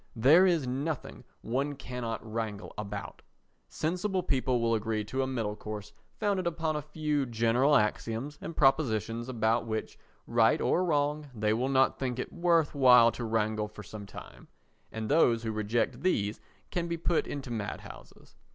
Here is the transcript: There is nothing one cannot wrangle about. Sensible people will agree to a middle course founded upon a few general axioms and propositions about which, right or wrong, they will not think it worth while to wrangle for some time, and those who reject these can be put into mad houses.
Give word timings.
There 0.15 0.47
is 0.47 0.65
nothing 0.65 1.23
one 1.41 1.75
cannot 1.75 2.25
wrangle 2.25 2.73
about. 2.75 3.21
Sensible 3.69 4.23
people 4.23 4.59
will 4.59 4.73
agree 4.73 5.03
to 5.03 5.21
a 5.21 5.27
middle 5.27 5.55
course 5.55 5.93
founded 6.19 6.47
upon 6.47 6.75
a 6.75 6.81
few 6.81 7.27
general 7.27 7.75
axioms 7.75 8.39
and 8.41 8.57
propositions 8.57 9.29
about 9.29 9.67
which, 9.67 9.99
right 10.25 10.59
or 10.59 10.83
wrong, 10.83 11.29
they 11.35 11.53
will 11.53 11.69
not 11.69 11.99
think 11.99 12.17
it 12.17 12.33
worth 12.33 12.73
while 12.73 13.11
to 13.11 13.23
wrangle 13.23 13.67
for 13.67 13.83
some 13.83 14.07
time, 14.07 14.47
and 14.91 15.07
those 15.07 15.43
who 15.43 15.51
reject 15.51 16.01
these 16.01 16.41
can 16.71 16.87
be 16.87 16.97
put 16.97 17.27
into 17.27 17.51
mad 17.51 17.81
houses. 17.81 18.35